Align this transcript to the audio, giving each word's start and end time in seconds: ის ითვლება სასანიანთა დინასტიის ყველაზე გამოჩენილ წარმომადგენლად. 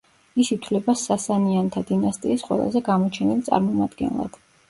ის 0.43 0.47
ითვლება 0.53 0.95
სასანიანთა 1.01 1.83
დინასტიის 1.91 2.45
ყველაზე 2.49 2.83
გამოჩენილ 2.89 3.47
წარმომადგენლად. 3.51 4.43